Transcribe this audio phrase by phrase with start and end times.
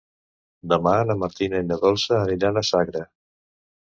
[0.71, 3.03] Demà na Martina i na Dolça aniran a Sagra.